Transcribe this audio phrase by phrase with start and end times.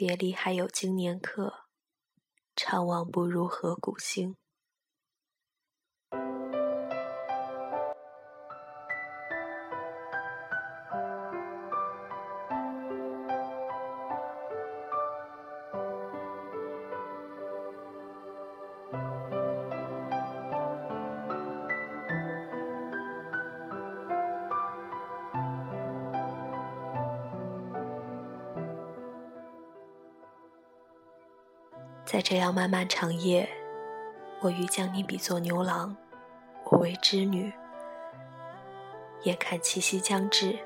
[0.00, 1.66] 别离还有经年客，
[2.56, 4.34] 怅望不如河谷星。
[32.10, 33.48] 在这样漫漫长夜，
[34.40, 35.96] 我欲将你比作牛郎，
[36.64, 37.52] 我为织女。
[39.22, 40.58] 眼看七夕将至，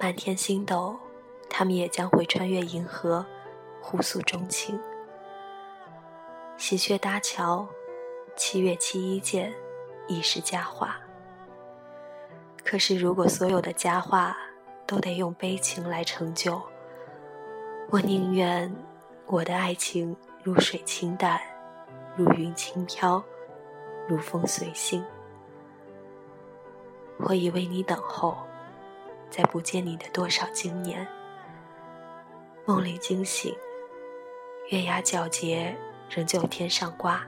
[0.00, 0.98] 满天星斗，
[1.50, 3.22] 他们也将会穿越银河，
[3.82, 4.80] 互诉衷情。
[6.56, 7.68] 喜鹊搭桥，
[8.34, 9.52] 七月七一见，
[10.08, 10.96] 已是佳话。
[12.64, 14.34] 可是，如果所有的佳话
[14.86, 16.62] 都得用悲情来成就，
[17.90, 18.74] 我宁愿。
[19.26, 21.40] 我的爱情如水清淡，
[22.14, 23.24] 如云轻飘，
[24.06, 25.02] 如风随性。
[27.16, 28.36] 我已为你等候，
[29.30, 31.08] 在不见你的多少经年，
[32.66, 33.56] 梦里惊醒，
[34.70, 35.74] 月牙皎洁，
[36.10, 37.24] 仍旧天上挂。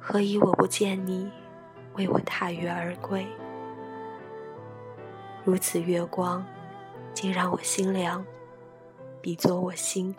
[0.00, 1.30] 何以我不见你，
[1.94, 3.24] 为我踏月而归？
[5.44, 6.44] 如此月光，
[7.14, 8.26] 竟让我心凉，
[9.22, 10.14] 比作我心。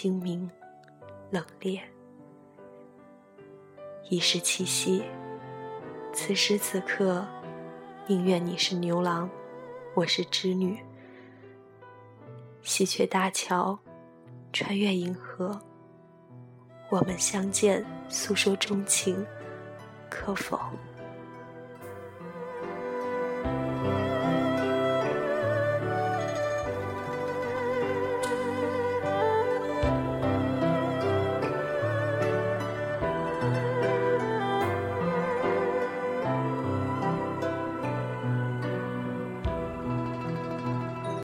[0.00, 0.48] 清明，
[1.28, 1.80] 冷冽。
[4.08, 5.02] 已是七夕，
[6.12, 7.26] 此时此刻，
[8.06, 9.28] 宁愿你是牛郎，
[9.94, 10.78] 我是织女。
[12.62, 13.76] 喜鹊搭桥，
[14.52, 15.60] 穿越银河，
[16.90, 19.26] 我们相见，诉说衷情，
[20.08, 20.60] 可否？